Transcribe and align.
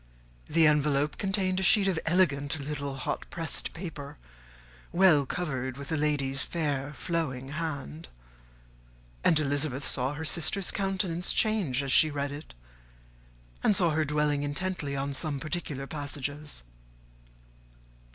The 0.47 0.65
envelope 0.65 1.19
contained 1.19 1.59
a 1.59 1.61
sheet 1.61 1.87
of 1.87 1.99
elegant, 2.07 2.59
little, 2.59 2.95
hot 2.95 3.27
pressed 3.29 3.71
paper, 3.73 4.17
well 4.91 5.27
covered 5.27 5.77
with 5.77 5.91
a 5.91 5.95
lady's 5.95 6.43
fair, 6.43 6.91
flowing 6.95 7.49
hand; 7.49 8.07
and 9.23 9.39
Elizabeth 9.39 9.85
saw 9.85 10.15
her 10.15 10.25
sister's 10.25 10.71
countenance 10.71 11.31
change 11.33 11.83
as 11.83 11.91
she 11.91 12.09
read 12.09 12.31
it, 12.31 12.55
and 13.61 13.75
saw 13.75 13.91
her 13.91 14.03
dwelling 14.03 14.41
intently 14.41 14.95
on 14.95 15.13
some 15.13 15.39
particular 15.39 15.85
passages. 15.85 16.63